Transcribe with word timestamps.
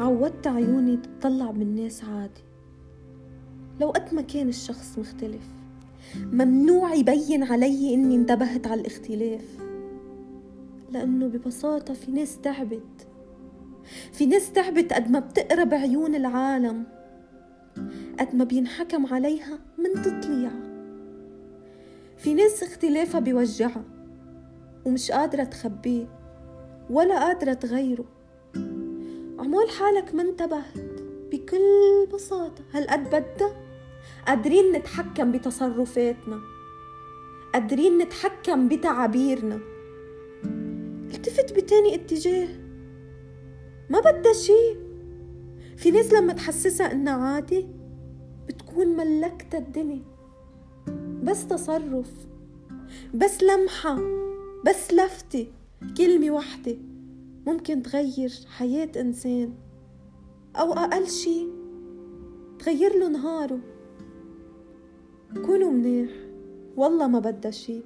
عودت 0.00 0.46
عيوني 0.46 0.96
تطلع 0.96 1.50
بالناس 1.50 2.04
عادي. 2.04 2.44
لو 3.80 3.90
قد 3.90 4.14
ما 4.14 4.22
كان 4.22 4.48
الشخص 4.48 4.98
مختلف 4.98 5.42
ممنوع 6.16 6.94
يبين 6.94 7.42
علي 7.42 7.94
إني 7.94 8.16
انتبهت 8.16 8.66
على 8.66 8.80
الاختلاف. 8.80 9.44
لأنه 10.90 11.26
ببساطة 11.26 11.94
في 11.94 12.10
ناس 12.10 12.38
تعبت. 12.38 13.08
في 14.12 14.26
ناس 14.26 14.52
تعبت 14.52 14.92
قد 14.92 15.10
ما 15.10 15.18
بتقرا 15.18 15.64
بعيون 15.64 16.14
العالم 16.14 16.84
قد 18.20 18.34
ما 18.34 18.44
بينحكم 18.44 19.06
عليها 19.06 19.58
من 19.78 20.02
تطليع. 20.02 20.50
في 22.16 22.34
ناس 22.34 22.62
اختلافها 22.62 23.20
بيوجعها 23.20 23.84
ومش 24.84 25.10
قادرة 25.10 25.44
تخبيه 25.44 26.06
ولا 26.90 27.24
قادرة 27.24 27.52
تغيره. 27.52 28.19
عمول 29.40 29.70
حالك 29.70 30.14
ما 30.14 30.22
انتبهت 30.22 31.02
بكل 31.32 32.06
بساطة. 32.14 32.64
هالقد 32.72 33.04
بدها 33.04 33.52
قادرين 34.26 34.72
نتحكم 34.72 35.32
بتصرفاتنا. 35.32 36.40
قادرين 37.54 37.98
نتحكم 37.98 38.68
بتعابيرنا. 38.68 39.60
التفت 41.14 41.52
بتاني 41.52 41.94
اتجاه. 41.94 42.48
ما 43.90 44.00
بدها 44.00 44.32
شي 44.32 44.76
في 45.76 45.90
ناس 45.90 46.12
لما 46.12 46.32
تحسسها 46.32 46.92
إنها 46.92 47.12
عادي 47.12 47.66
بتكون 48.48 48.86
ملكت 48.86 49.54
الدنيا. 49.54 50.02
بس 51.22 51.46
تصرف 51.46 52.12
بس 53.14 53.42
لمحة 53.42 53.98
بس 54.66 54.94
لفتة. 54.94 55.46
كلمة 55.98 56.30
واحدة. 56.30 56.76
ممكن 57.46 57.82
تغير 57.82 58.32
حياة 58.46 58.90
إنسان 58.96 59.54
أو 60.56 60.72
أقل 60.72 61.06
شي 61.06 61.46
تغير 62.58 62.98
له 62.98 63.08
نهاره. 63.08 63.60
كونوا 65.46 65.70
منيح. 65.70 66.10
والله 66.76 67.06
ما 67.06 67.18
بدها 67.18 67.50
شي 67.50 67.82